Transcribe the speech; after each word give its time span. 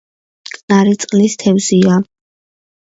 მტკნარი 0.47 0.97
წყლის 1.05 1.39
თევზია. 1.45 2.03